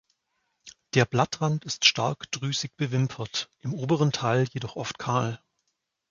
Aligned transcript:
Der 0.95 1.05
Blattrand 1.05 1.63
ist 1.63 1.85
stark 1.85 2.31
drüsig 2.31 2.75
bewimpert, 2.75 3.51
im 3.59 3.75
oberen 3.75 4.11
Teil 4.11 4.47
jedoch 4.51 4.75
oft 4.75 4.97
kahl. 4.97 5.39